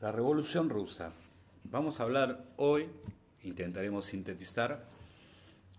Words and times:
La 0.00 0.12
Revolución 0.12 0.70
Rusa. 0.70 1.12
Vamos 1.64 1.98
a 1.98 2.04
hablar 2.04 2.44
hoy, 2.56 2.86
intentaremos 3.42 4.06
sintetizar, 4.06 4.84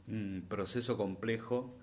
un 0.10 0.46
proceso 0.50 0.98
complejo 0.98 1.74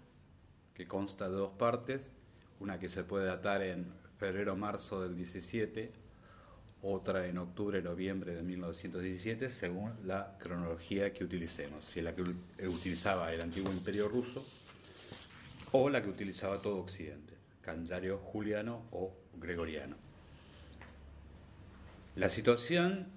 que 0.74 0.86
consta 0.86 1.30
de 1.30 1.36
dos 1.36 1.52
partes, 1.52 2.14
una 2.60 2.78
que 2.78 2.90
se 2.90 3.04
puede 3.04 3.24
datar 3.24 3.62
en 3.62 3.86
febrero-marzo 4.18 5.00
del 5.00 5.16
17, 5.16 5.90
otra 6.82 7.26
en 7.26 7.38
octubre-noviembre 7.38 8.34
de 8.34 8.42
1917, 8.42 9.50
según 9.50 9.94
la 10.04 10.36
cronología 10.38 11.14
que 11.14 11.24
utilicemos, 11.24 11.86
si 11.86 12.02
la 12.02 12.14
que 12.14 12.22
utilizaba 12.66 13.32
el 13.32 13.40
antiguo 13.40 13.72
imperio 13.72 14.08
ruso 14.08 14.44
o 15.72 15.88
la 15.88 16.02
que 16.02 16.10
utilizaba 16.10 16.58
todo 16.58 16.76
Occidente, 16.76 17.32
calendario 17.62 18.18
juliano 18.18 18.82
o 18.90 19.10
gregoriano. 19.40 20.05
La 22.16 22.30
situación 22.30 23.08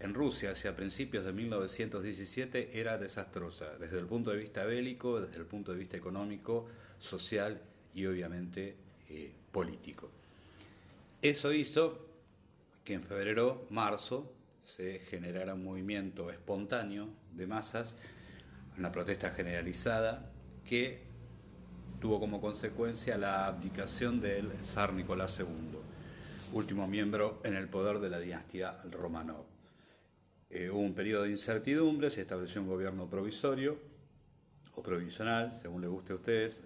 en 0.00 0.12
Rusia 0.12 0.50
hacia 0.50 0.74
principios 0.74 1.24
de 1.24 1.32
1917 1.32 2.80
era 2.80 2.98
desastrosa, 2.98 3.78
desde 3.78 4.00
el 4.00 4.06
punto 4.06 4.32
de 4.32 4.38
vista 4.38 4.64
bélico, 4.64 5.20
desde 5.20 5.38
el 5.38 5.46
punto 5.46 5.70
de 5.70 5.78
vista 5.78 5.96
económico, 5.96 6.66
social 6.98 7.60
y 7.94 8.06
obviamente 8.06 8.74
eh, 9.08 9.32
político. 9.52 10.10
Eso 11.22 11.52
hizo 11.52 12.08
que 12.84 12.94
en 12.94 13.04
febrero, 13.04 13.68
marzo, 13.70 14.32
se 14.64 14.98
generara 14.98 15.54
un 15.54 15.62
movimiento 15.62 16.32
espontáneo 16.32 17.08
de 17.36 17.46
masas, 17.46 17.94
una 18.76 18.90
protesta 18.90 19.30
generalizada 19.30 20.28
que 20.64 21.02
tuvo 22.00 22.18
como 22.18 22.40
consecuencia 22.40 23.16
la 23.16 23.46
abdicación 23.46 24.20
del 24.20 24.50
zar 24.64 24.92
Nicolás 24.92 25.38
II, 25.38 25.77
último 26.52 26.86
miembro 26.86 27.40
en 27.44 27.54
el 27.54 27.68
poder 27.68 27.98
de 27.98 28.10
la 28.10 28.18
dinastía 28.18 28.76
Romanov. 28.90 29.46
Eh, 30.50 30.70
hubo 30.70 30.80
un 30.80 30.94
periodo 30.94 31.24
de 31.24 31.30
incertidumbre, 31.30 32.10
se 32.10 32.22
estableció 32.22 32.62
un 32.62 32.68
gobierno 32.68 33.08
provisorio 33.08 33.78
o 34.74 34.82
provisional, 34.82 35.52
según 35.52 35.82
le 35.82 35.88
guste 35.88 36.12
a 36.12 36.16
ustedes. 36.16 36.62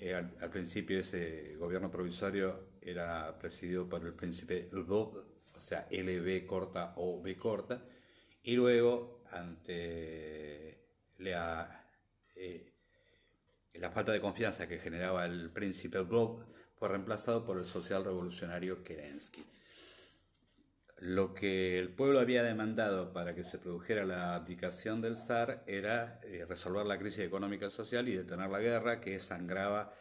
Eh, 0.00 0.14
al, 0.14 0.50
principio 0.50 1.00
ese 1.00 1.56
gobierno 1.56 1.90
provisorio 1.90 2.68
era 2.80 3.38
presidido 3.38 3.88
por 3.88 4.04
el 4.04 4.12
príncipe 4.12 4.68
Lvov, 4.72 5.24
o 5.54 5.60
sea, 5.60 5.86
LB 5.90 6.46
corta 6.46 6.94
o 6.96 7.22
B 7.22 7.36
corta, 7.36 7.84
y 8.42 8.54
luego 8.54 9.22
ante 9.30 10.78
la... 11.18 11.84
Eh, 12.34 12.72
la 13.74 13.90
falta 13.90 14.10
de 14.10 14.20
confianza 14.20 14.66
que 14.66 14.78
generaba 14.78 15.26
el 15.26 15.50
príncipe 15.50 16.00
Bob 16.00 16.46
fue 16.76 16.88
reemplazado 16.88 17.44
por 17.44 17.58
el 17.58 17.64
social 17.64 18.04
revolucionario 18.04 18.84
Kerensky. 18.84 19.44
Lo 20.98 21.34
que 21.34 21.78
el 21.78 21.94
pueblo 21.94 22.20
había 22.20 22.42
demandado 22.42 23.12
para 23.12 23.34
que 23.34 23.44
se 23.44 23.58
produjera 23.58 24.06
la 24.06 24.34
abdicación 24.34 25.02
del 25.02 25.18
zar 25.18 25.62
era 25.66 26.20
eh, 26.22 26.46
resolver 26.48 26.86
la 26.86 26.98
crisis 26.98 27.24
económica 27.24 27.66
y 27.66 27.70
social 27.70 28.08
y 28.08 28.16
detener 28.16 28.48
la 28.48 28.60
guerra 28.60 29.00
que 29.00 29.20
sangraba 29.20 29.92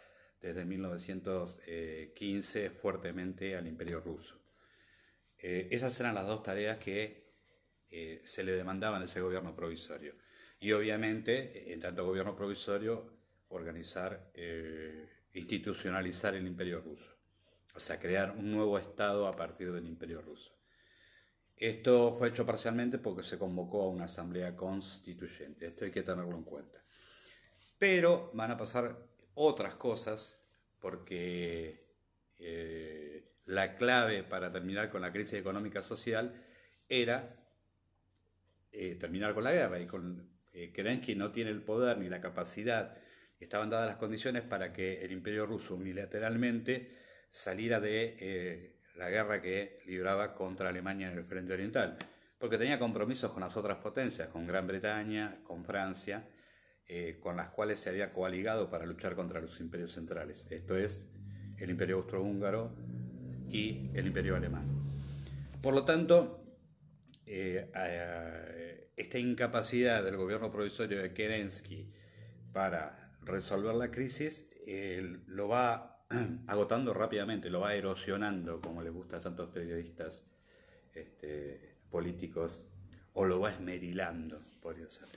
desde 0.42 0.64
1915 0.64 2.70
fuertemente 2.70 3.58
al 3.58 3.68
imperio 3.68 4.00
ruso. 4.00 4.40
Eh, 5.38 5.68
esas 5.72 6.00
eran 6.00 6.16
las 6.16 6.28
dos 6.28 6.44
tareas 6.44 6.78
que 6.78 7.26
eh, 7.90 8.22
se 8.26 8.44
le 8.44 8.54
demandaban 8.54 9.02
a 9.02 9.06
ese 9.06 9.22
gobierno 9.22 9.56
provisorio. 9.56 10.16
Y 10.60 10.72
obviamente, 10.72 11.74
en 11.74 11.80
tanto 11.80 12.06
gobierno 12.06 12.36
provisorio, 12.36 13.16
organizar, 13.50 14.32
eh, 14.34 15.10
institucionalizar 15.36 16.34
el 16.34 16.48
imperio 16.48 16.82
ruso, 16.82 17.14
o 17.76 17.80
sea, 17.80 18.00
crear 18.00 18.32
un 18.32 18.52
nuevo 18.52 18.80
Estado 18.80 19.28
a 19.28 19.36
partir 19.36 19.72
del 19.72 19.86
imperio 19.86 20.22
ruso. 20.22 20.56
Esto 21.58 22.16
fue 22.18 22.30
hecho 22.30 22.46
parcialmente 22.46 22.98
porque 22.98 23.24
se 23.24 23.38
convocó 23.38 23.84
a 23.84 23.90
una 23.90 24.06
asamblea 24.06 24.56
constituyente, 24.56 25.68
esto 25.68 25.86
hay 25.86 25.92
que 25.92 26.04
tenerlo 26.04 26.36
en 26.36 26.44
cuenta. 26.44 26.82
Pero 27.78 28.32
van 28.34 28.52
a 28.52 28.58
pasar 28.58 28.98
otras 29.34 29.76
cosas 29.76 30.42
porque 30.80 31.86
eh, 32.40 33.34
la 33.46 33.76
clave 33.76 34.24
para 34.24 34.52
terminar 34.52 34.90
con 34.90 35.02
la 35.02 35.12
crisis 35.12 35.34
económica 35.34 35.82
social 35.82 36.46
era 36.88 37.36
eh, 38.72 38.96
terminar 38.96 39.34
con 39.34 39.44
la 39.44 39.52
guerra 39.52 39.80
y 39.80 39.86
con 39.86 40.30
Kerensky 40.54 41.16
no 41.16 41.32
tiene 41.32 41.52
el 41.52 41.62
poder 41.62 41.98
ni 41.98 42.08
la 42.08 42.22
capacidad 42.22 42.98
estaban 43.40 43.70
dadas 43.70 43.88
las 43.88 43.98
condiciones 43.98 44.44
para 44.44 44.72
que 44.72 45.04
el 45.04 45.12
imperio 45.12 45.46
ruso 45.46 45.76
unilateralmente 45.76 46.96
saliera 47.30 47.80
de 47.80 48.16
eh, 48.20 48.80
la 48.96 49.10
guerra 49.10 49.42
que 49.42 49.82
libraba 49.86 50.34
contra 50.36 50.70
Alemania 50.70 51.12
en 51.12 51.18
el 51.18 51.26
frente 51.26 51.54
oriental, 51.54 51.98
porque 52.38 52.58
tenía 52.58 52.80
compromisos 52.80 53.32
con 53.32 53.42
las 53.42 53.58
otras 53.58 53.78
potencias, 53.78 54.30
con 54.30 54.48
Gran 54.48 54.68
Bretaña, 54.68 55.40
con 55.44 55.66
Francia, 55.66 56.28
eh, 56.88 57.18
con 57.20 57.36
las 57.36 57.50
cuales 57.50 57.80
se 57.80 57.90
había 57.90 58.14
coaligado 58.14 58.70
para 58.70 58.86
luchar 58.86 59.16
contra 59.16 59.42
los 59.42 59.60
imperios 59.60 59.94
centrales, 59.94 60.46
esto 60.50 60.78
es 60.78 61.12
el 61.58 61.70
imperio 61.70 61.98
austrohúngaro 61.98 62.76
y 63.50 63.90
el 63.94 64.08
imperio 64.08 64.36
alemán. 64.36 64.68
Por 65.62 65.74
lo 65.74 65.84
tanto, 65.84 66.44
eh, 67.26 67.72
esta 68.96 69.18
incapacidad 69.18 70.04
del 70.04 70.16
gobierno 70.16 70.52
provisorio 70.52 71.02
de 71.02 71.14
Kerensky 71.14 71.92
para 72.54 73.05
resolver 73.26 73.76
la 73.76 73.92
crisis, 73.92 74.48
lo 75.28 75.48
va 75.48 76.06
agotando 76.48 76.94
rápidamente, 76.94 77.50
lo 77.50 77.62
va 77.62 77.76
erosionando, 77.76 78.62
como 78.62 78.82
les 78.82 78.94
gusta 78.94 79.18
a 79.18 79.22
tantos 79.22 79.50
periodistas 79.50 80.26
este, 80.94 81.76
políticos, 81.90 82.68
o 83.14 83.26
lo 83.26 83.40
va 83.40 83.52
esmerilando, 83.52 84.42
podría 84.62 84.90
ser. 84.90 85.08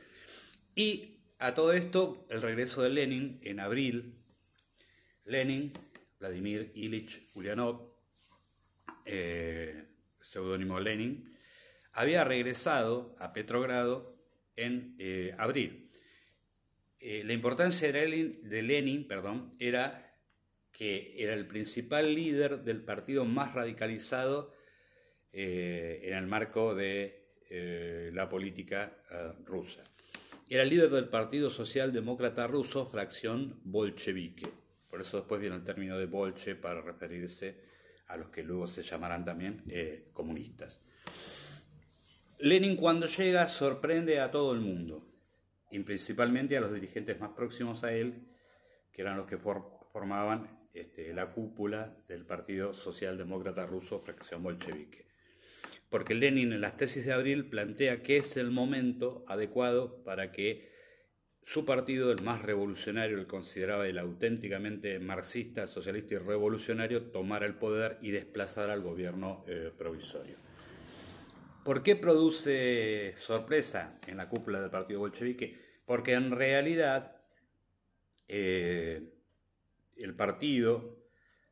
Y 0.74 1.18
a 1.38 1.54
todo 1.54 1.72
esto, 1.72 2.26
el 2.30 2.42
regreso 2.42 2.82
de 2.82 2.90
Lenin 2.90 3.40
en 3.42 3.60
abril, 3.60 4.14
Lenin, 5.24 5.72
Vladimir 6.18 6.72
Ilich 6.74 7.30
Ulyanov, 7.34 7.92
eh, 9.04 9.84
seudónimo 10.20 10.80
Lenin, 10.80 11.36
había 11.92 12.24
regresado 12.24 13.14
a 13.18 13.32
Petrogrado 13.32 14.16
en 14.56 14.94
eh, 14.98 15.34
abril 15.38 15.87
eh, 17.00 17.22
la 17.24 17.32
importancia 17.32 17.92
de 17.92 18.62
Lenin, 18.62 19.06
perdón, 19.06 19.54
era 19.58 20.04
que 20.72 21.14
era 21.16 21.34
el 21.34 21.46
principal 21.46 22.14
líder 22.14 22.62
del 22.62 22.82
partido 22.82 23.24
más 23.24 23.54
radicalizado 23.54 24.52
eh, 25.32 26.00
en 26.04 26.14
el 26.14 26.26
marco 26.26 26.74
de 26.74 27.34
eh, 27.50 28.10
la 28.12 28.28
política 28.28 28.96
rusa. 29.44 29.82
Era 30.48 30.62
el 30.62 30.70
líder 30.70 30.90
del 30.90 31.08
Partido 31.08 31.50
Socialdemócrata 31.50 32.46
Ruso, 32.46 32.86
fracción 32.86 33.60
bolchevique. 33.64 34.48
Por 34.88 35.02
eso 35.02 35.18
después 35.18 35.40
viene 35.40 35.56
el 35.56 35.64
término 35.64 35.98
de 35.98 36.06
bolche 36.06 36.54
para 36.54 36.80
referirse 36.80 37.60
a 38.06 38.16
los 38.16 38.30
que 38.30 38.42
luego 38.42 38.66
se 38.66 38.82
llamarán 38.82 39.24
también 39.24 39.62
comunistas. 40.14 40.80
Lenin 42.38 42.76
cuando 42.76 43.06
llega 43.06 43.46
sorprende 43.48 44.20
a 44.20 44.30
todo 44.30 44.52
el 44.54 44.60
mundo 44.60 45.08
y 45.70 45.78
principalmente 45.80 46.56
a 46.56 46.60
los 46.60 46.72
dirigentes 46.72 47.18
más 47.20 47.30
próximos 47.30 47.84
a 47.84 47.92
él, 47.92 48.26
que 48.92 49.02
eran 49.02 49.16
los 49.16 49.26
que 49.26 49.38
formaban 49.38 50.58
este, 50.74 51.12
la 51.14 51.32
cúpula 51.32 51.96
del 52.08 52.24
Partido 52.24 52.74
Socialdemócrata 52.74 53.66
Ruso, 53.66 54.00
fracción 54.00 54.42
bolchevique. 54.42 55.06
Porque 55.90 56.14
Lenin 56.14 56.52
en 56.52 56.60
las 56.60 56.76
tesis 56.76 57.06
de 57.06 57.12
abril 57.12 57.48
plantea 57.48 58.02
que 58.02 58.18
es 58.18 58.36
el 58.36 58.50
momento 58.50 59.24
adecuado 59.26 60.04
para 60.04 60.30
que 60.32 60.68
su 61.42 61.64
partido, 61.64 62.12
el 62.12 62.22
más 62.22 62.42
revolucionario, 62.42 63.18
el 63.18 63.26
consideraba 63.26 63.88
el 63.88 63.98
auténticamente 63.98 64.98
marxista, 64.98 65.66
socialista 65.66 66.14
y 66.14 66.18
revolucionario, 66.18 67.04
tomara 67.04 67.46
el 67.46 67.54
poder 67.54 67.96
y 68.02 68.10
desplazara 68.10 68.74
al 68.74 68.82
gobierno 68.82 69.44
eh, 69.48 69.72
provisorio. 69.76 70.47
¿Por 71.64 71.82
qué 71.82 71.96
produce 71.96 73.14
sorpresa 73.16 73.98
en 74.06 74.16
la 74.16 74.28
cúpula 74.28 74.60
del 74.60 74.70
partido 74.70 75.00
bolchevique? 75.00 75.58
Porque 75.84 76.14
en 76.14 76.30
realidad 76.30 77.16
eh, 78.26 79.14
el 79.96 80.14
partido 80.14 80.98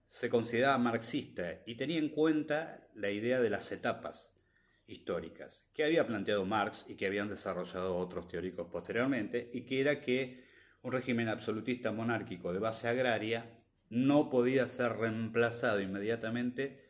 se 0.08 0.30
consideraba 0.30 0.78
marxista 0.78 1.62
y 1.66 1.74
tenía 1.74 1.98
en 1.98 2.08
cuenta 2.08 2.88
la 2.94 3.10
idea 3.10 3.40
de 3.40 3.50
las 3.50 3.70
etapas 3.72 4.36
históricas 4.86 5.66
que 5.74 5.84
había 5.84 6.06
planteado 6.06 6.44
Marx 6.44 6.86
y 6.88 6.94
que 6.94 7.06
habían 7.06 7.28
desarrollado 7.28 7.96
otros 7.96 8.28
teóricos 8.28 8.68
posteriormente, 8.70 9.50
y 9.52 9.62
que 9.62 9.80
era 9.80 10.00
que 10.00 10.44
un 10.82 10.92
régimen 10.92 11.28
absolutista 11.28 11.90
monárquico 11.92 12.52
de 12.52 12.60
base 12.60 12.88
agraria 12.88 13.58
no 13.88 14.30
podía 14.30 14.68
ser 14.68 14.96
reemplazado 14.96 15.80
inmediatamente 15.80 16.85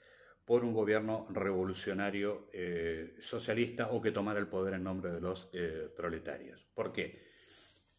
por 0.46 0.64
un 0.64 0.72
gobierno 0.72 1.26
revolucionario 1.30 2.46
eh, 2.52 3.16
socialista 3.20 3.90
o 3.90 4.00
que 4.00 4.12
tomara 4.12 4.38
el 4.38 4.46
poder 4.46 4.74
en 4.74 4.84
nombre 4.84 5.12
de 5.12 5.20
los 5.20 5.50
eh, 5.52 5.88
proletarios. 5.94 6.64
¿Por 6.72 6.92
qué? 6.92 7.26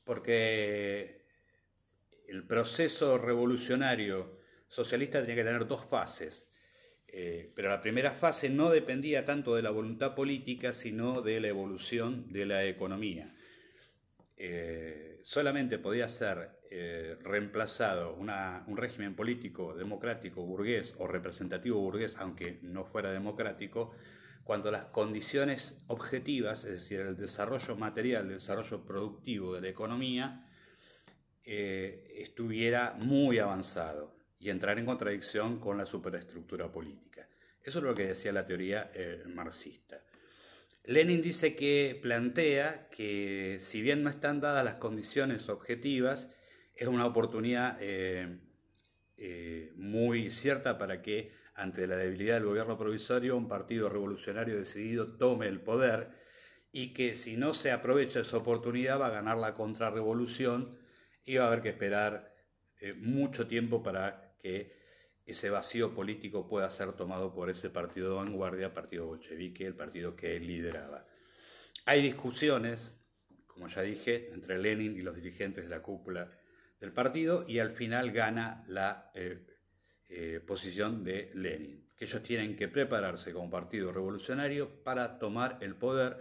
Porque 0.06 1.26
el 2.26 2.48
proceso 2.48 3.18
revolucionario 3.18 4.40
socialista 4.70 5.20
tenía 5.20 5.36
que 5.36 5.44
tener 5.44 5.68
dos 5.68 5.84
fases. 5.84 6.48
Eh, 7.10 7.52
pero 7.54 7.70
la 7.70 7.82
primera 7.82 8.12
fase 8.12 8.50
no 8.50 8.70
dependía 8.70 9.26
tanto 9.26 9.54
de 9.54 9.62
la 9.62 9.72
voluntad 9.72 10.16
política, 10.16 10.72
sino 10.72 11.22
de 11.22 11.42
la 11.42 11.50
evolución 11.50 12.32
de 12.32 12.46
la 12.46 12.66
economía. 12.66 13.34
Solamente 15.22 15.80
podía 15.80 16.08
ser 16.08 16.57
eh, 16.70 17.18
reemplazado 17.22 18.14
un 18.16 18.78
régimen 18.78 19.16
político 19.16 19.74
democrático 19.74 20.44
burgués 20.44 20.96
o 20.98 21.08
representativo 21.08 21.80
burgués, 21.80 22.18
aunque 22.18 22.60
no 22.62 22.86
fuera 22.86 23.12
democrático, 23.12 23.92
cuando 24.44 24.72
las 24.72 24.86
condiciones 24.86 25.78
objetivas, 25.88 26.64
es 26.64 26.72
decir, 26.72 27.02
el 27.02 27.18
desarrollo 27.18 27.76
material, 27.76 28.28
el 28.28 28.40
desarrollo 28.40 28.86
productivo 28.86 29.54
de 29.54 29.62
la 29.62 29.68
economía, 29.68 30.44
estuviera 31.44 32.96
muy 33.00 33.40
avanzado 33.40 34.18
y 34.40 34.50
entrar 34.50 34.78
en 34.80 34.86
contradicción 34.86 35.60
con 35.60 35.78
la 35.78 35.86
superestructura 35.86 36.72
política. 36.72 37.28
Eso 37.64 37.80
es 37.80 37.84
lo 37.84 37.96
que 37.96 38.08
decía 38.08 38.32
la 38.32 38.46
teoría 38.46 38.92
eh, 38.94 39.24
marxista. 39.28 40.02
Lenin 40.86 41.22
dice 41.22 41.56
que 41.56 42.00
plantea 42.02 42.88
que 42.90 43.58
si 43.60 43.82
bien 43.82 44.04
no 44.04 44.10
están 44.10 44.40
dadas 44.40 44.64
las 44.64 44.76
condiciones 44.76 45.50
objetivas, 45.50 46.30
es 46.78 46.88
una 46.88 47.06
oportunidad 47.06 47.78
eh, 47.82 48.40
eh, 49.18 49.74
muy 49.76 50.32
cierta 50.32 50.78
para 50.78 51.02
que 51.02 51.32
ante 51.56 51.88
la 51.88 51.98
debilidad 51.98 52.36
del 52.36 52.46
gobierno 52.46 52.78
provisorio 52.78 53.36
un 53.36 53.48
partido 53.48 53.90
revolucionario 53.90 54.58
decidido 54.58 55.18
tome 55.18 55.48
el 55.48 55.60
poder 55.60 56.12
y 56.72 56.94
que 56.94 57.16
si 57.16 57.36
no 57.36 57.54
se 57.54 57.72
aprovecha 57.72 58.20
esa 58.20 58.38
oportunidad 58.38 59.00
va 59.00 59.08
a 59.08 59.12
ganar 59.12 59.38
la 59.38 59.54
contrarrevolución 59.54 60.78
y 61.26 61.38
va 61.38 61.46
a 61.46 61.48
haber 61.48 61.62
que 61.62 61.70
esperar 61.70 62.36
mucho 62.98 63.48
tiempo 63.48 63.82
para 63.82 64.36
que 64.38 64.78
ese 65.28 65.50
vacío 65.50 65.94
político 65.94 66.48
pueda 66.48 66.72
ser 66.72 66.94
tomado 66.94 67.34
por 67.34 67.50
ese 67.50 67.70
partido 67.70 68.10
de 68.10 68.16
vanguardia, 68.16 68.74
partido 68.74 69.08
bolchevique, 69.08 69.66
el 69.66 69.76
partido 69.76 70.16
que 70.16 70.40
lideraba. 70.40 71.06
Hay 71.86 72.02
discusiones, 72.02 72.98
como 73.46 73.68
ya 73.68 73.82
dije, 73.82 74.30
entre 74.34 74.58
Lenin 74.58 74.96
y 74.96 75.02
los 75.02 75.16
dirigentes 75.16 75.66
de 75.66 75.70
la 75.70 75.82
cúpula 75.82 76.32
del 76.80 76.94
partido 76.94 77.46
y 77.48 77.60
al 77.60 77.72
final 77.72 78.12
gana 78.12 78.64
la 78.68 79.12
eh, 79.16 79.46
eh, 80.10 80.40
posición 80.46 81.04
de 81.04 81.32
Lenin, 81.34 81.90
que 81.98 82.06
ellos 82.06 82.24
tienen 82.24 82.56
que 82.56 82.68
prepararse 82.68 83.34
como 83.34 83.50
partido 83.50 83.92
revolucionario 83.92 84.84
para 84.84 85.20
tomar 85.20 85.58
el 85.62 85.76
poder, 85.76 86.18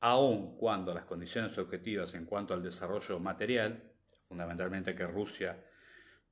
aun 0.00 0.56
cuando 0.56 0.94
las 0.94 1.04
condiciones 1.04 1.56
objetivas 1.58 2.14
en 2.14 2.26
cuanto 2.26 2.54
al 2.54 2.62
desarrollo 2.62 3.18
material, 3.18 3.92
fundamentalmente 4.28 4.94
que 4.94 5.06
Rusia 5.06 5.64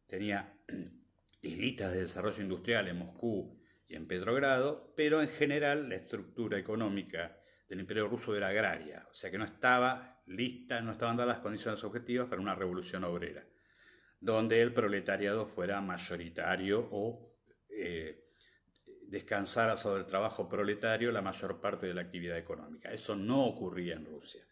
tenía 0.07 0.59
islitas 1.43 1.93
de 1.93 2.03
desarrollo 2.03 2.43
industrial 2.43 2.89
en 2.89 2.99
Moscú 2.99 3.61
y 3.87 3.97
en 3.97 4.07
Petrogrado, 4.07 4.93
pero 4.97 5.21
en 5.23 5.29
general 5.29 5.89
la 5.89 5.97
estructura 5.97 6.59
económica 6.59 7.39
del 7.69 7.81
imperio 7.81 8.09
ruso 8.09 8.37
era 8.37 8.49
agraria, 8.49 9.05
o 9.11 9.15
sea 9.15 9.31
que 9.31 9.39
no 9.39 9.45
estaba 9.45 10.21
lista, 10.27 10.81
no 10.81 10.93
estaban 10.93 11.17
dadas 11.17 11.37
las 11.37 11.43
condiciones 11.43 11.83
objetivas 11.83 12.29
para 12.29 12.41
una 12.41 12.55
revolución 12.55 13.05
obrera, 13.05 13.45
donde 14.25 14.63
el 14.63 14.73
proletariado 14.73 15.47
fuera 15.47 15.83
mayoritario 15.83 16.89
o 16.91 17.37
eh, 17.69 18.25
descansara 19.07 19.77
sobre 19.77 20.01
el 20.01 20.07
trabajo 20.07 20.49
proletario 20.49 21.13
la 21.13 21.21
mayor 21.21 21.61
parte 21.61 21.87
de 21.87 21.93
la 21.93 22.01
actividad 22.01 22.39
económica. 22.39 22.91
Eso 22.91 23.15
no 23.15 23.45
ocurría 23.45 23.97
en 23.97 24.07
Rusia. 24.07 24.43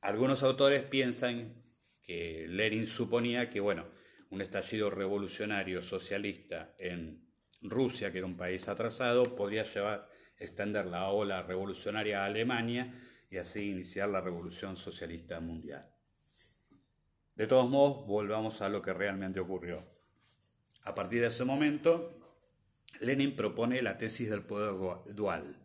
Algunos 0.00 0.42
autores 0.42 0.82
piensan 0.82 1.62
que 2.02 2.46
Lenin 2.48 2.88
suponía 2.88 3.48
que, 3.48 3.60
bueno, 3.60 3.86
un 4.30 4.40
estallido 4.40 4.90
revolucionario 4.90 5.82
socialista 5.82 6.74
en 6.76 7.32
Rusia, 7.62 8.10
que 8.10 8.18
era 8.18 8.26
un 8.26 8.36
país 8.36 8.66
atrasado, 8.66 9.36
podría 9.36 9.62
llevar, 9.62 10.08
extender 10.36 10.86
la 10.86 11.10
ola 11.10 11.44
revolucionaria 11.44 12.24
a 12.24 12.26
Alemania 12.26 12.92
y 13.28 13.36
así 13.36 13.70
iniciar 13.70 14.08
la 14.08 14.20
revolución 14.20 14.76
socialista 14.76 15.38
mundial. 15.38 15.88
De 17.34 17.46
todos 17.46 17.68
modos, 17.70 18.06
volvamos 18.06 18.60
a 18.60 18.68
lo 18.68 18.82
que 18.82 18.92
realmente 18.92 19.40
ocurrió. 19.40 19.84
A 20.84 20.94
partir 20.94 21.20
de 21.20 21.28
ese 21.28 21.44
momento, 21.44 22.16
Lenin 23.00 23.36
propone 23.36 23.82
la 23.82 23.98
tesis 23.98 24.30
del 24.30 24.42
poder 24.42 25.14
dual. 25.14 25.56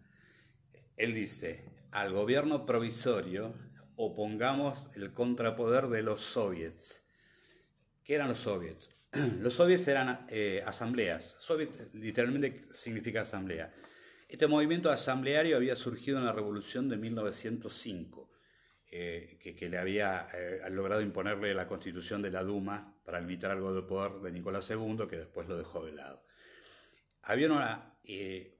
Él 0.97 1.13
dice, 1.13 1.65
al 1.91 2.13
gobierno 2.13 2.65
provisorio 2.65 3.53
opongamos 3.95 4.83
el 4.95 5.13
contrapoder 5.13 5.87
de 5.87 6.03
los 6.03 6.21
soviets 6.21 7.05
¿Qué 8.05 8.13
eran 8.13 8.27
los 8.29 8.39
soviets? 8.39 8.91
Los 9.41 9.55
soviets 9.55 9.87
eran 9.87 10.27
eh, 10.29 10.61
asambleas. 10.63 11.37
Soviet 11.39 11.71
literalmente 11.93 12.67
significa 12.71 13.21
asamblea. 13.21 13.73
Este 14.29 14.45
movimiento 14.45 14.91
asambleario 14.91 15.57
había 15.57 15.75
surgido 15.75 16.19
en 16.19 16.25
la 16.25 16.31
revolución 16.31 16.87
de 16.87 16.97
1905, 16.97 18.29
eh, 18.91 19.39
que, 19.41 19.69
le 19.69 19.77
había 19.77 20.27
eh, 20.33 20.61
logrado 20.69 21.01
imponerle 21.01 21.53
la 21.53 21.67
constitución 21.67 22.21
de 22.21 22.31
la 22.31 22.43
Duma 22.43 22.97
para 23.03 23.19
limitar 23.19 23.51
algo 23.51 23.73
del 23.73 23.85
poder 23.85 24.21
de 24.21 24.31
Nicolás 24.31 24.69
II, 24.69 25.07
que 25.09 25.17
después 25.17 25.47
lo 25.47 25.57
dejó 25.57 25.85
de 25.85 25.93
lado. 25.93 26.25
Había 27.21 27.47
una 27.51 27.91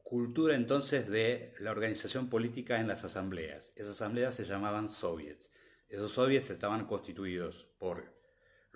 cultura 0.04 0.56
entonces 0.56 1.08
de 1.08 1.54
la 1.60 1.72
organización 1.72 2.30
política 2.30 2.80
en 2.80 2.88
las 2.88 3.04
asambleas. 3.04 3.72
Esas 3.76 3.92
asambleas 3.92 4.36
se 4.36 4.46
llamaban 4.46 4.90
soviets. 4.90 5.52
Esos 5.88 6.14
soviets 6.14 6.50
estaban 6.50 6.86
constituidos 6.86 7.70
por 7.78 8.16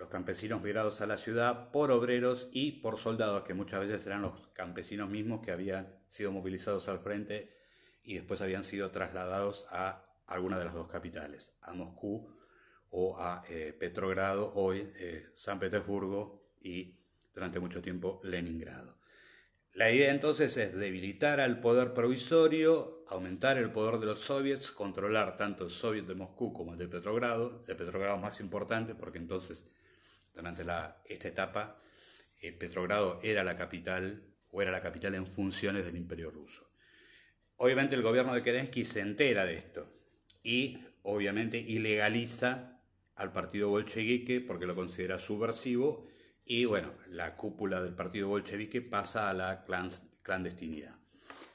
los 0.00 0.08
campesinos 0.08 0.62
migrados 0.62 1.02
a 1.02 1.06
la 1.06 1.18
ciudad 1.18 1.70
por 1.72 1.90
obreros 1.90 2.48
y 2.52 2.80
por 2.80 2.98
soldados, 2.98 3.42
que 3.42 3.52
muchas 3.52 3.80
veces 3.80 4.06
eran 4.06 4.22
los 4.22 4.48
campesinos 4.54 5.10
mismos 5.10 5.44
que 5.44 5.50
habían 5.50 6.02
sido 6.08 6.32
movilizados 6.32 6.88
al 6.88 7.00
frente 7.00 7.54
y 8.02 8.14
después 8.14 8.40
habían 8.40 8.64
sido 8.64 8.90
trasladados 8.90 9.66
a 9.68 10.09
alguna 10.30 10.58
de 10.58 10.64
las 10.64 10.74
dos 10.74 10.88
capitales, 10.88 11.52
a 11.60 11.74
Moscú 11.74 12.36
o 12.90 13.18
a 13.18 13.42
eh, 13.48 13.74
Petrogrado, 13.78 14.52
hoy 14.54 14.90
eh, 14.96 15.26
San 15.34 15.58
Petersburgo 15.58 16.54
y 16.60 16.96
durante 17.34 17.60
mucho 17.60 17.82
tiempo 17.82 18.20
Leningrado. 18.24 18.98
La 19.74 19.90
idea 19.90 20.10
entonces 20.10 20.56
es 20.56 20.74
debilitar 20.74 21.40
al 21.40 21.60
poder 21.60 21.94
provisorio, 21.94 23.04
aumentar 23.08 23.58
el 23.58 23.70
poder 23.70 24.00
de 24.00 24.06
los 24.06 24.20
soviets, 24.20 24.72
controlar 24.72 25.36
tanto 25.36 25.64
el 25.64 25.70
soviet 25.70 26.06
de 26.06 26.14
Moscú 26.14 26.52
como 26.52 26.72
el 26.72 26.78
de 26.78 26.88
Petrogrado, 26.88 27.62
el 27.68 27.76
Petrogrado 27.76 28.16
más 28.18 28.40
importante 28.40 28.94
porque 28.94 29.18
entonces 29.18 29.64
durante 30.34 30.62
esta 31.06 31.28
etapa, 31.28 31.80
eh, 32.40 32.52
Petrogrado 32.52 33.18
era 33.22 33.44
la 33.44 33.56
capital 33.56 34.22
o 34.50 34.62
era 34.62 34.70
la 34.70 34.80
capital 34.80 35.14
en 35.14 35.26
funciones 35.26 35.84
del 35.84 35.96
imperio 35.96 36.30
ruso. 36.30 36.66
Obviamente 37.56 37.94
el 37.94 38.02
gobierno 38.02 38.32
de 38.32 38.42
Kerensky 38.42 38.84
se 38.84 39.00
entera 39.00 39.44
de 39.44 39.58
esto 39.58 39.99
y 40.42 40.78
obviamente 41.02 41.58
ilegaliza 41.58 42.80
al 43.14 43.32
partido 43.32 43.68
bolchevique 43.68 44.40
porque 44.40 44.66
lo 44.66 44.74
considera 44.74 45.18
subversivo 45.18 46.06
y 46.44 46.64
bueno, 46.64 46.92
la 47.08 47.36
cúpula 47.36 47.82
del 47.82 47.94
partido 47.94 48.28
bolchevique 48.28 48.82
pasa 48.82 49.30
a 49.30 49.34
la 49.34 49.64
clandestinidad. 50.22 50.96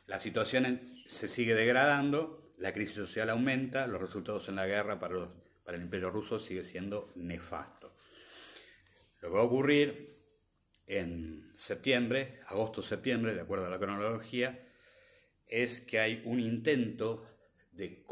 La 0.06 0.20
situación 0.20 0.94
se 1.08 1.28
sigue 1.28 1.56
degradando, 1.56 2.54
la 2.58 2.74
crisis 2.74 2.96
social 2.96 3.30
aumenta, 3.30 3.88
los 3.88 4.00
resultados 4.00 4.48
en 4.48 4.56
la 4.56 4.68
guerra 4.68 5.00
para, 5.00 5.30
para 5.64 5.78
el 5.78 5.84
imperio 5.84 6.12
ruso 6.12 6.40
sigue 6.40 6.64
siendo 6.64 7.12
nefasto. 7.16 7.96
Lo 9.22 9.30
que 9.30 9.36
va 9.36 9.42
a 9.42 9.46
ocurrir 9.46 10.16
en 10.88 11.50
septiembre, 11.54 12.40
agosto-septiembre, 12.48 13.34
de 13.34 13.42
acuerdo 13.42 13.66
a 13.66 13.70
la 13.70 13.80
cronología, 13.80 14.66
es 15.48 15.82
que 15.82 16.00
hay 16.00 16.22
un 16.26 16.40
intento 16.40 17.35
de, 17.76 18.04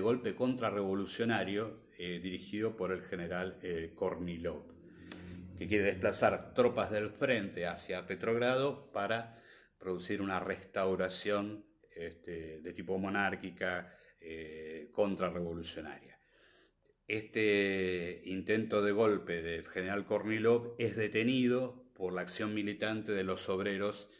golpe 0.00 0.34
contrarrevolucionario 0.34 1.84
eh, 1.98 2.20
dirigido 2.20 2.76
por 2.76 2.92
el 2.92 3.02
general 3.02 3.58
eh, 3.62 3.92
Kornilov, 3.94 4.64
que 5.58 5.68
quiere 5.68 5.84
desplazar 5.84 6.54
tropas 6.54 6.90
del 6.90 7.10
frente 7.10 7.66
hacia 7.66 8.06
Petrogrado 8.06 8.90
para 8.92 9.42
producir 9.78 10.22
una 10.22 10.40
restauración 10.40 11.66
este, 11.94 12.60
de 12.60 12.72
tipo 12.72 12.98
monárquica 12.98 13.92
eh, 14.20 14.88
contrarrevolucionaria. 14.92 16.18
Este 17.06 18.22
intento 18.24 18.82
de 18.82 18.92
golpe 18.92 19.42
del 19.42 19.66
general 19.66 20.06
Kornilov 20.06 20.76
es 20.78 20.96
detenido 20.96 21.90
por 21.94 22.12
la 22.12 22.22
acción 22.22 22.54
militante 22.54 23.12
de 23.12 23.24
los 23.24 23.48
obreros 23.48 24.10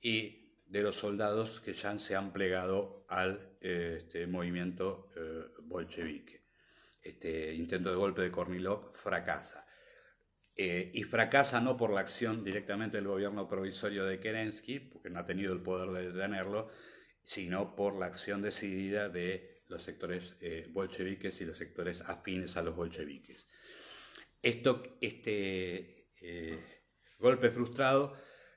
y 0.00 0.45
de 0.66 0.82
los 0.82 0.96
soldados 0.96 1.60
que 1.60 1.74
ya 1.74 1.98
se 1.98 2.16
han 2.16 2.32
plegado 2.32 3.04
al 3.08 3.56
este, 3.60 4.26
movimiento 4.26 5.10
eh, 5.16 5.44
bolchevique. 5.62 6.44
Este 7.02 7.54
intento 7.54 7.90
de 7.90 7.96
golpe 7.96 8.22
de 8.22 8.32
Kornilov 8.32 8.94
fracasa. 8.96 9.64
Eh, 10.56 10.90
y 10.94 11.04
fracasa 11.04 11.60
no 11.60 11.76
por 11.76 11.92
la 11.92 12.00
acción 12.00 12.42
directamente 12.42 12.96
del 12.96 13.06
gobierno 13.06 13.46
provisorio 13.46 14.04
de 14.04 14.18
Kerensky, 14.18 14.80
porque 14.80 15.10
no 15.10 15.20
ha 15.20 15.24
tenido 15.24 15.52
el 15.52 15.62
poder 15.62 15.90
de 15.90 16.12
detenerlo, 16.12 16.68
sino 17.22 17.76
por 17.76 17.94
la 17.94 18.06
acción 18.06 18.42
decidida 18.42 19.08
de 19.08 19.62
los 19.68 19.82
sectores 19.82 20.34
eh, 20.40 20.66
bolcheviques 20.70 21.40
y 21.40 21.44
los 21.44 21.58
sectores 21.58 22.00
afines 22.00 22.56
a 22.56 22.62
los 22.62 22.74
bolcheviques. 22.74 23.46
Esto, 24.42 24.82
este 25.00 26.08
golpe 27.18 27.50
frustrado 27.50 28.14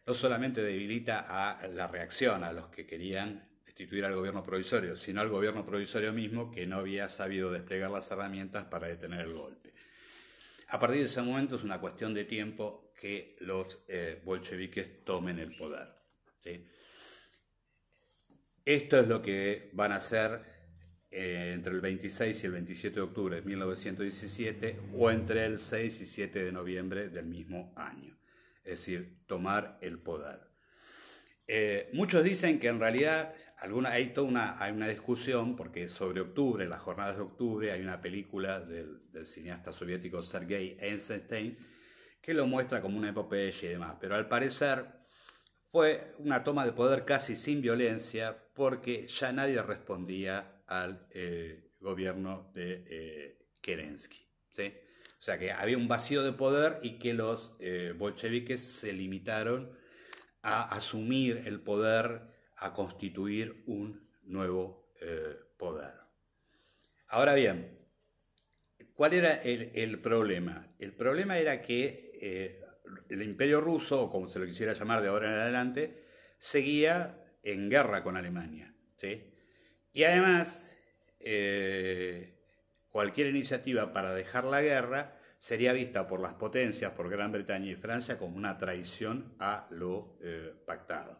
no 0.09 0.15
solamente 0.15 0.63
debilita 0.63 1.19
a 1.19 1.67
la 1.67 1.85
reacción, 1.85 2.43
a 2.43 2.51
los 2.51 2.69
que 2.69 2.87
querían 2.87 3.47
destituir 3.63 4.05
al 4.05 4.15
gobierno 4.15 4.43
provisorio, 4.43 4.97
sino 4.97 5.21
al 5.21 5.29
gobierno 5.29 5.67
provisorio 5.67 6.11
mismo 6.13 6.49
que 6.49 6.65
no 6.65 6.77
había 6.77 7.09
sabido 7.09 7.51
desplegar 7.51 7.91
las 7.91 8.09
herramientas 8.09 8.65
para 8.65 8.87
detener 8.87 9.27
el 9.27 9.33
golpe. 9.33 9.71
A 10.69 10.79
partir 10.79 11.01
de 11.01 11.05
ese 11.05 11.21
momento 11.21 11.57
es 11.57 11.63
una 11.63 11.79
cuestión 11.79 12.15
de 12.15 12.25
tiempo 12.25 12.91
que 12.99 13.35
los 13.41 13.83
eh, 13.87 14.19
bolcheviques 14.25 15.05
tomen 15.05 15.37
el 15.37 15.55
poder. 15.55 15.93
Esto 18.65 18.99
es 18.99 19.07
lo 19.07 19.21
que 19.21 19.69
van 19.73 19.91
a 19.91 19.97
hacer 19.97 20.41
eh, 21.11 21.51
entre 21.53 21.73
el 21.73 21.81
26 21.81 22.41
y 22.41 22.45
el 22.47 22.53
27 22.53 22.95
de 22.95 23.01
octubre 23.01 23.35
de 23.35 23.41
1917 23.43 24.79
o 24.91 25.11
entre 25.11 25.45
el 25.45 25.59
6 25.59 26.01
y 26.01 26.07
7 26.07 26.45
de 26.45 26.51
noviembre 26.51 27.09
del 27.09 27.27
mismo 27.27 27.71
año. 27.75 28.18
Es 28.63 28.79
decir, 28.79 29.19
tomar 29.25 29.77
el 29.81 29.99
poder. 29.99 30.49
Eh, 31.47 31.89
muchos 31.93 32.23
dicen 32.23 32.59
que 32.59 32.67
en 32.67 32.79
realidad 32.79 33.33
alguna, 33.57 33.91
hay 33.91 34.13
toda 34.13 34.27
una, 34.27 34.63
hay 34.63 34.71
una 34.71 34.87
discusión, 34.87 35.55
porque 35.55 35.89
sobre 35.89 36.21
octubre, 36.21 36.67
las 36.67 36.81
jornadas 36.81 37.17
de 37.17 37.23
octubre, 37.23 37.71
hay 37.71 37.81
una 37.81 38.01
película 38.01 38.59
del, 38.59 39.01
cineasta 39.25 39.73
soviético 39.73 40.23
Sergei 40.23 40.77
Eisenstein 40.79 41.57
que 42.21 42.33
lo 42.33 42.47
muestra 42.47 42.81
como 42.81 42.97
una 42.97 43.09
epopeya 43.09 43.67
y 43.67 43.71
demás, 43.71 43.95
pero 43.99 44.15
al 44.15 44.27
parecer 44.27 44.85
fue 45.71 46.13
una 46.19 46.43
toma 46.43 46.65
de 46.65 46.73
poder 46.73 47.05
casi 47.05 47.35
sin 47.35 47.61
violencia 47.61 48.37
porque 48.53 49.07
ya 49.07 49.31
nadie 49.33 49.61
respondía 49.61 50.63
al 50.67 51.07
eh, 51.11 51.73
gobierno 51.79 52.51
de 52.53 52.85
eh, 52.87 53.39
Kerensky. 53.61 54.19
¿sí? 54.51 54.73
O 55.19 55.21
sea 55.21 55.37
que 55.37 55.51
había 55.51 55.77
un 55.77 55.89
vacío 55.89 56.23
de 56.23 56.31
poder 56.31 56.79
y 56.81 56.97
que 56.97 57.13
los 57.13 57.57
eh, 57.59 57.93
bolcheviques 57.97 58.61
se 58.61 58.93
limitaron 58.93 59.77
a 60.41 60.73
asumir 60.73 61.43
el 61.45 61.59
poder, 61.59 62.21
a 62.55 62.73
constituir 62.73 63.63
un 63.67 64.09
nuevo 64.23 64.93
eh, 65.01 65.35
poder. 65.57 65.91
Ahora 67.09 67.33
bien, 67.33 67.77
¿cuál 68.93 69.13
era 69.13 69.33
el, 69.33 69.99
problema? 69.99 70.65
El 70.79 70.93
problema 70.93 71.37
era 71.37 71.59
que 71.59 72.11
eh, 72.21 72.61
el 73.09 73.21
imperio 73.21 73.59
ruso, 73.59 74.03
o 74.03 74.09
como 74.09 74.29
se 74.29 74.39
lo 74.39 74.45
quisiera 74.45 74.73
llamar 74.73 75.01
de 75.01 75.09
ahora 75.09 75.27
en 75.27 75.37
adelante, 75.37 76.05
seguía 76.37 77.25
en 77.43 77.69
guerra 77.69 78.03
con 78.03 78.15
Alemania. 78.15 78.73
Y 79.91 80.03
además, 80.03 80.77
cualquier 82.91 83.27
iniciativa 83.27 83.93
para 83.93 84.13
dejar 84.13 84.45
la 84.45 84.61
guerra 84.61 85.15
sería 85.39 85.73
vista 85.73 86.07
por 86.07 86.19
las 86.19 86.33
potencias, 86.33 86.91
por 86.91 87.09
Gran 87.09 87.31
Bretaña 87.31 87.71
y 87.71 87.75
Francia, 87.75 88.17
como 88.17 88.37
una 88.37 88.57
traición 88.57 89.33
a 89.39 89.67
lo 89.71 90.17
eh, 90.21 90.53
pactado. 90.65 91.17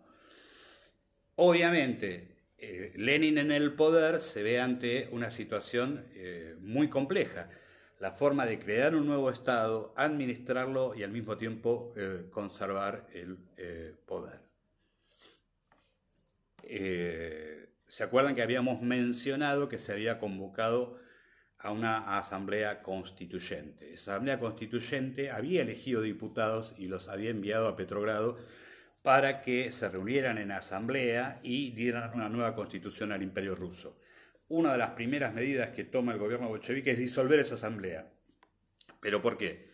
Obviamente, 1.35 2.35
eh, 2.57 2.91
Lenin 2.97 3.37
en 3.37 3.51
el 3.51 3.73
poder 3.73 4.19
se 4.19 4.43
ve 4.43 4.59
ante 4.59 5.07
una 5.13 5.31
situación 5.31 6.05
eh, 6.13 6.57
muy 6.59 6.89
compleja. 6.89 7.49
La 7.99 8.11
forma 8.11 8.45
de 8.45 8.59
crear 8.59 8.93
un 8.93 9.07
nuevo 9.07 9.29
Estado, 9.29 9.93
administrarlo 9.95 10.95
y 10.95 11.03
al 11.03 11.11
mismo 11.11 11.37
tiempo 11.37 11.93
conservar 12.31 13.07
el 13.13 13.37
poder. 14.05 14.39
¿Se 17.87 18.03
acuerdan 18.03 18.35
que 18.35 18.41
habíamos 18.41 18.81
mencionado 18.81 19.67
que 19.67 19.77
se 19.79 19.91
había 19.91 20.17
convocado 20.17 20.97
a 21.59 21.71
una 21.71 22.17
asamblea 22.17 22.81
constituyente. 22.81 23.93
Esa 23.93 24.13
asamblea 24.13 24.39
constituyente 24.39 25.29
había 25.29 25.61
elegido 25.61 26.01
diputados 26.01 26.73
y 26.77 26.87
los 26.87 27.09
había 27.09 27.31
enviado 27.31 27.67
a 27.67 27.75
Petrogrado 27.75 28.37
para 29.01 29.41
que 29.41 29.71
se 29.71 29.89
reunieran 29.89 30.37
en 30.37 30.51
asamblea 30.51 31.39
y 31.43 31.71
dieran 31.71 32.13
una 32.13 32.29
nueva 32.29 32.55
constitución 32.55 33.11
al 33.11 33.23
imperio 33.23 33.55
ruso. 33.55 33.99
Una 34.47 34.71
de 34.71 34.77
las 34.77 34.91
primeras 34.91 35.33
medidas 35.33 35.69
que 35.71 35.83
toma 35.83 36.13
el 36.13 36.19
gobierno 36.19 36.47
bolchevique 36.47 36.91
es 36.91 36.97
disolver 36.97 37.39
esa 37.39 37.55
asamblea. 37.55 38.09
¿Pero 39.01 39.21
por 39.21 39.37
qué? 39.37 39.69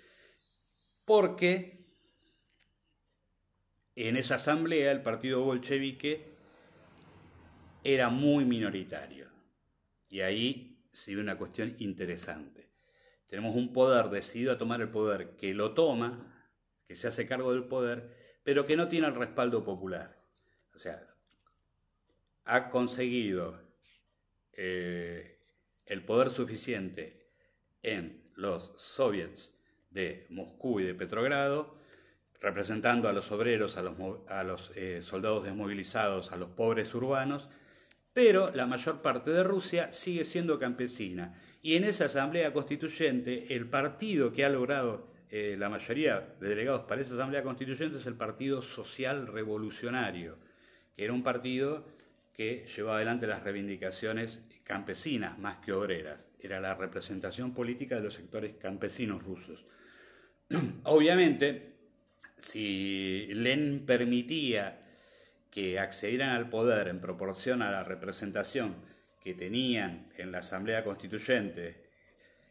Porque 1.06 1.86
en 3.96 4.18
esa 4.18 4.36
asamblea 4.36 4.92
el 4.92 5.02
partido 5.04 5.44
bolchevique 5.44 6.34
era 7.84 8.10
muy 8.10 8.44
minoritario. 8.44 9.30
Y 10.10 10.22
ahí 10.22 10.75
ve 11.08 11.22
una 11.22 11.38
cuestión 11.38 11.76
interesante. 11.80 12.70
Tenemos 13.28 13.56
un 13.56 13.74
poder 13.74 14.10
decidido 14.10 14.54
a 14.54 14.58
tomar 14.58 14.82
el 14.82 14.90
poder 14.90 15.36
que 15.36 15.54
lo 15.54 15.74
toma, 15.74 16.52
que 16.88 16.96
se 16.96 17.08
hace 17.08 17.26
cargo 17.26 17.52
del 17.52 17.66
poder, 17.66 18.40
pero 18.44 18.66
que 18.66 18.78
no 18.78 18.88
tiene 18.88 19.08
el 19.08 19.16
respaldo 19.16 19.64
popular. 19.64 20.24
O 20.74 20.78
sea, 20.78 21.08
ha 22.46 22.70
conseguido 22.70 23.60
eh, 24.54 25.40
el 25.86 26.06
poder 26.06 26.30
suficiente 26.30 27.28
en 27.82 28.32
los 28.36 28.72
soviets 28.76 29.60
de 29.90 30.28
Moscú 30.30 30.80
y 30.80 30.84
de 30.84 30.94
Petrogrado, 30.94 31.80
representando 32.40 33.10
a 33.10 33.14
los 33.14 33.32
obreros, 33.32 33.78
a 33.78 33.82
los, 33.82 33.96
a 34.28 34.44
los 34.44 34.72
eh, 34.76 35.02
soldados 35.02 35.46
desmovilizados, 35.46 36.32
a 36.32 36.38
los 36.38 36.50
pobres 36.50 36.94
urbanos, 36.94 37.50
pero 38.16 38.50
la 38.54 38.66
mayor 38.66 39.02
parte 39.02 39.30
de 39.32 39.44
Rusia 39.44 39.92
sigue 39.92 40.24
siendo 40.24 40.58
campesina. 40.58 41.38
Y 41.62 41.76
en 41.76 41.84
esa 41.84 42.06
asamblea 42.06 42.54
constituyente, 42.54 43.54
el 43.54 43.68
partido 43.68 44.32
que 44.32 44.46
ha 44.46 44.50
logrado 44.50 45.12
eh, 45.30 45.58
la 45.60 45.68
mayoría 45.68 46.22
de 46.40 46.48
delegados 46.48 46.84
para 46.84 47.02
esa 47.02 47.16
asamblea 47.16 47.44
constituyente 47.44 47.98
es 47.98 48.06
el 48.06 48.16
Partido 48.16 48.62
Social 48.62 49.28
Revolucionario, 49.28 50.38
que 50.96 51.04
era 51.04 51.12
un 51.12 51.24
partido 51.24 51.84
que 52.32 52.66
llevaba 52.74 52.96
adelante 52.96 53.28
las 53.28 53.44
reivindicaciones 53.44 54.44
campesinas 54.64 55.38
más 55.38 55.58
que 55.58 55.74
obreras. 55.74 56.30
Era 56.40 56.62
la 56.62 56.74
representación 56.74 57.54
política 57.54 57.98
de 57.98 58.04
los 58.04 58.14
sectores 58.14 58.54
campesinos 58.54 59.26
rusos. 59.26 59.66
Obviamente, 60.84 61.74
si 62.38 63.28
Lenin 63.34 63.86
permitía 63.86 64.85
que 65.56 65.80
accedieran 65.80 66.32
al 66.32 66.50
poder 66.50 66.90
en 66.90 67.00
proporción 67.00 67.62
a 67.62 67.72
la 67.72 67.82
representación 67.82 68.76
que 69.22 69.34
tenían 69.34 70.10
en 70.18 70.34
la 70.34 70.40
Asamblea 70.40 70.84
Constituyente, 70.84 71.82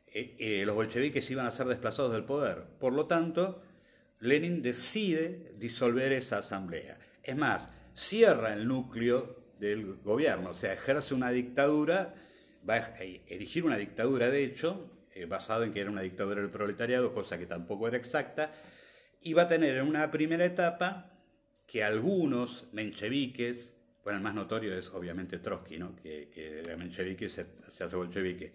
eh, 0.06 0.34
eh, 0.38 0.62
los 0.64 0.74
bolcheviques 0.74 1.30
iban 1.30 1.44
a 1.44 1.50
ser 1.50 1.66
desplazados 1.66 2.14
del 2.14 2.24
poder. 2.24 2.64
Por 2.80 2.94
lo 2.94 3.04
tanto, 3.04 3.60
Lenin 4.20 4.62
decide 4.62 5.52
disolver 5.58 6.12
esa 6.12 6.38
asamblea. 6.38 6.98
Es 7.22 7.36
más, 7.36 7.68
cierra 7.92 8.54
el 8.54 8.66
núcleo 8.66 9.52
del 9.58 9.96
gobierno, 9.96 10.50
o 10.50 10.54
sea, 10.54 10.72
ejerce 10.72 11.12
una 11.12 11.30
dictadura, 11.30 12.14
va 12.66 12.76
a 12.76 12.94
erigir 13.28 13.66
una 13.66 13.76
dictadura 13.76 14.30
de 14.30 14.44
hecho, 14.44 14.90
eh, 15.14 15.26
basado 15.26 15.64
en 15.64 15.74
que 15.74 15.82
era 15.82 15.90
una 15.90 16.00
dictadura 16.00 16.40
del 16.40 16.50
proletariado, 16.50 17.12
cosa 17.12 17.36
que 17.36 17.44
tampoco 17.44 17.86
era 17.86 17.98
exacta, 17.98 18.50
y 19.20 19.34
va 19.34 19.42
a 19.42 19.48
tener 19.48 19.76
en 19.76 19.88
una 19.88 20.10
primera 20.10 20.46
etapa 20.46 21.13
que 21.66 21.82
algunos 21.82 22.66
mencheviques, 22.72 23.76
bueno, 24.02 24.18
el 24.18 24.22
más 24.22 24.34
notorio 24.34 24.76
es 24.76 24.88
obviamente 24.90 25.38
Trotsky, 25.38 25.78
¿no? 25.78 25.96
que, 25.96 26.28
que 26.28 26.62
de 26.62 26.76
menchevique 26.76 27.28
se, 27.28 27.46
hace 27.62 27.96
bolchevique, 27.96 28.52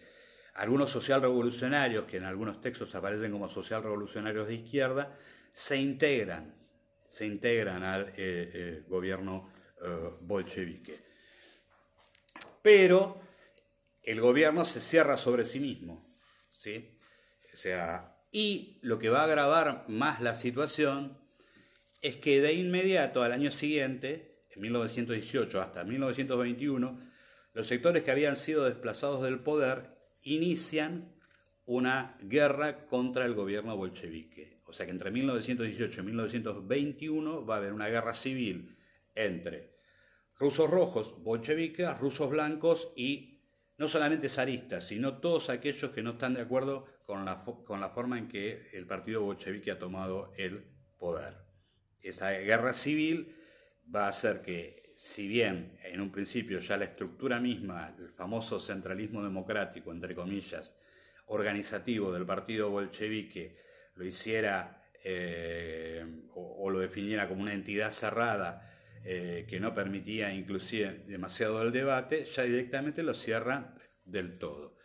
algunos 0.55 0.91
socialrevolucionarios, 0.91 2.05
que 2.05 2.17
en 2.17 2.25
algunos 2.25 2.61
textos 2.61 2.93
aparecen 2.95 3.31
como 3.31 3.47
socialrevolucionarios 3.47 4.47
de 4.47 4.55
izquierda, 4.55 5.17
se 5.53 5.77
integran, 5.77 6.53
se 7.07 7.25
integran 7.25 7.83
al 7.83 8.09
eh, 8.09 8.13
eh, 8.17 8.83
gobierno 8.87 9.49
eh, 9.81 10.09
bolchevique. 10.21 10.99
Pero 12.61 13.21
el 14.03 14.19
gobierno 14.21 14.65
se 14.65 14.81
cierra 14.81 15.17
sobre 15.17 15.45
sí 15.45 15.59
mismo, 15.59 16.05
¿sí? 16.49 16.97
O 17.53 17.57
sea, 17.57 18.17
y 18.31 18.79
lo 18.81 18.99
que 18.99 19.09
va 19.09 19.21
a 19.21 19.25
agravar 19.25 19.85
más 19.87 20.21
la 20.21 20.35
situación 20.35 21.17
es 22.01 22.17
que 22.17 22.41
de 22.41 22.53
inmediato 22.53 23.23
al 23.23 23.31
año 23.31 23.51
siguiente, 23.51 24.45
en 24.49 24.61
1918 24.61 25.61
hasta 25.61 25.83
1921, 25.83 26.99
los 27.53 27.67
sectores 27.67 28.03
que 28.03 28.11
habían 28.11 28.35
sido 28.35 28.65
desplazados 28.65 29.23
del 29.23 29.39
poder 29.39 29.97
inician 30.21 31.13
una 31.65 32.17
guerra 32.21 32.85
contra 32.85 33.25
el 33.25 33.33
gobierno 33.33 33.75
bolchevique. 33.75 34.61
O 34.65 34.73
sea 34.73 34.85
que 34.85 34.91
entre 34.91 35.11
1918 35.11 36.01
y 36.01 36.03
1921 36.03 37.45
va 37.45 37.55
a 37.55 37.57
haber 37.57 37.73
una 37.73 37.87
guerra 37.89 38.13
civil 38.13 38.77
entre 39.15 39.77
rusos 40.37 40.69
rojos, 40.69 41.21
bolcheviques, 41.21 41.97
rusos 41.99 42.29
blancos 42.29 42.93
y 42.95 43.41
no 43.77 43.87
solamente 43.87 44.29
zaristas, 44.29 44.87
sino 44.87 45.17
todos 45.17 45.49
aquellos 45.49 45.91
que 45.91 46.03
no 46.03 46.11
están 46.11 46.33
de 46.35 46.41
acuerdo 46.41 46.85
con 47.05 47.25
la, 47.25 47.43
con 47.43 47.81
la 47.81 47.89
forma 47.89 48.17
en 48.17 48.27
que 48.27 48.69
el 48.73 48.85
partido 48.85 49.21
bolchevique 49.21 49.71
ha 49.71 49.79
tomado 49.79 50.31
el 50.37 50.65
poder 50.97 51.48
esa 52.03 52.31
guerra 52.31 52.73
civil 52.73 53.35
va 53.93 54.05
a 54.05 54.09
hacer 54.09 54.41
que, 54.41 54.83
si 54.95 55.27
bien 55.27 55.77
en 55.83 56.01
un 56.01 56.11
principio 56.11 56.59
ya 56.59 56.77
la 56.77 56.85
estructura 56.85 57.39
misma, 57.39 57.95
el 57.97 58.09
famoso 58.09 58.59
centralismo 58.59 59.23
democrático, 59.23 59.91
entre 59.91 60.15
comillas, 60.15 60.75
organizativo 61.27 62.11
del 62.11 62.25
partido 62.25 62.69
bolchevique, 62.69 63.57
lo 63.95 64.05
hiciera 64.05 64.83
eh, 65.03 66.05
o, 66.33 66.69
lo 66.69 66.79
definiera 66.79 67.27
como 67.27 67.41
una 67.41 67.53
entidad 67.53 67.91
cerrada 67.91 68.69
eh, 69.05 69.45
que 69.47 69.59
no 69.59 69.73
permitía 69.73 70.33
inclusive 70.33 71.03
demasiado 71.07 71.61
el 71.61 71.71
debate, 71.71 72.25
ya 72.25 72.43
directamente 72.43 73.03
lo 73.03 73.13
cierra 73.13 73.73
del 74.03 74.37
todo. 74.37 74.77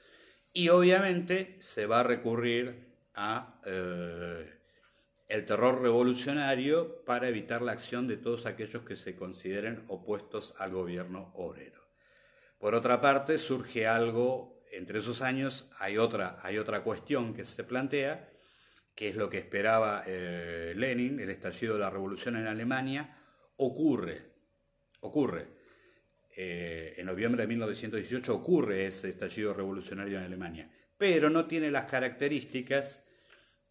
Y 0.53 0.69
obviamente 0.69 1.57
se 1.61 1.87
va 1.87 2.01
a 2.01 2.05
recurrir 2.05 2.95
a 3.15 3.61
eh, 3.67 4.64
el 5.35 5.45
terror 5.47 5.83
revolucionario 5.83 7.05
para 7.05 7.29
evitar 7.29 7.61
la 7.61 7.73
acción 7.73 8.07
de 8.07 8.17
todos 8.17 8.47
aquellos 8.47 8.85
que 8.85 8.97
se 8.97 9.17
consideren 9.17 9.85
opuestos 9.89 10.55
al 10.59 10.71
gobierno 10.71 11.33
obrero. 11.35 11.83
Por 12.59 12.75
otra 12.77 13.01
parte, 13.01 13.37
surge 13.39 13.89
algo, 13.89 14.63
entre 14.71 15.01
esos 15.01 15.23
años 15.23 15.69
hay 15.81 15.99
otra, 15.99 16.39
hay 16.43 16.59
otra 16.59 16.85
cuestión 16.85 17.35
que 17.35 17.45
se 17.45 17.65
plantea, 17.65 18.31
que 18.95 19.09
es 19.09 19.17
lo 19.17 19.29
que 19.29 19.39
esperaba 19.39 20.05
eh, 20.07 20.73
Lenin, 20.77 21.19
el 21.19 21.31
estallido 21.31 21.75
de 21.75 21.81
la 21.81 21.91
revolución 21.91 22.37
en 22.37 22.47
Alemania, 22.47 23.19
ocurre, 23.57 24.31
ocurre. 25.01 25.49
Eh, 26.37 26.95
en 26.97 27.07
noviembre 27.07 27.43
de 27.43 27.49
1918 27.49 28.33
ocurre 28.33 28.87
ese 28.87 29.09
estallido 29.09 29.53
revolucionario 29.53 30.19
en 30.19 30.25
Alemania, 30.25 30.71
pero 30.97 31.29
no 31.29 31.47
tiene 31.47 31.73
las 31.73 31.87
características 31.87 33.05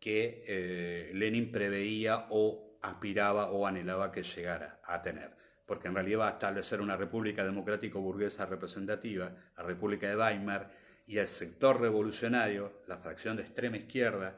que 0.03 0.43
eh, 0.47 1.11
Lenin 1.13 1.49
preveía 1.49 2.27
o 2.29 2.77
aspiraba 2.81 3.51
o 3.51 3.65
anhelaba 3.65 4.11
que 4.11 4.21
llegara 4.21 4.81
a 4.83 5.01
tener, 5.01 5.33
porque 5.65 5.87
en 5.87 5.95
realidad 5.95 6.19
va 6.19 6.27
a 6.27 6.31
establecer 6.31 6.81
una 6.81 6.97
república 6.97 7.45
democrático-burguesa 7.45 8.45
representativa, 8.45 9.33
la 9.55 9.63
República 9.63 10.09
de 10.09 10.17
Weimar, 10.17 10.71
y 11.05 11.19
el 11.19 11.27
sector 11.29 11.79
revolucionario, 11.79 12.81
la 12.85 12.97
fracción 12.97 13.37
de 13.37 13.43
extrema 13.43 13.77
izquierda 13.77 14.35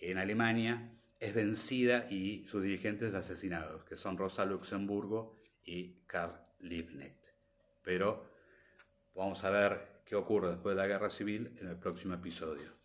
en 0.00 0.18
Alemania, 0.18 0.88
es 1.18 1.34
vencida 1.34 2.06
y 2.08 2.46
sus 2.46 2.62
dirigentes 2.62 3.12
asesinados, 3.14 3.82
que 3.82 3.96
son 3.96 4.18
Rosa 4.18 4.46
Luxemburgo 4.46 5.34
y 5.64 6.04
Karl 6.06 6.40
Liebknecht. 6.60 7.26
Pero 7.82 8.30
vamos 9.16 9.42
a 9.42 9.50
ver 9.50 10.02
qué 10.04 10.14
ocurre 10.14 10.50
después 10.50 10.76
de 10.76 10.82
la 10.82 10.86
guerra 10.86 11.10
civil 11.10 11.56
en 11.60 11.66
el 11.66 11.76
próximo 11.76 12.14
episodio. 12.14 12.77